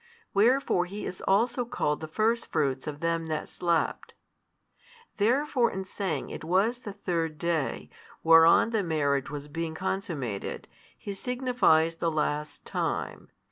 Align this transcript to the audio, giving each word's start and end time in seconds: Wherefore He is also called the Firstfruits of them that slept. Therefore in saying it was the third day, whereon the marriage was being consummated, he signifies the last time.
Wherefore 0.33 0.85
He 0.85 1.05
is 1.05 1.21
also 1.27 1.63
called 1.63 1.99
the 1.99 2.07
Firstfruits 2.07 2.87
of 2.87 3.01
them 3.01 3.27
that 3.27 3.47
slept. 3.47 4.15
Therefore 5.17 5.69
in 5.69 5.85
saying 5.85 6.31
it 6.31 6.43
was 6.43 6.79
the 6.79 6.91
third 6.93 7.37
day, 7.37 7.87
whereon 8.23 8.71
the 8.71 8.81
marriage 8.81 9.29
was 9.29 9.47
being 9.47 9.75
consummated, 9.75 10.67
he 10.97 11.13
signifies 11.13 11.97
the 11.97 12.09
last 12.09 12.65
time. 12.65 13.29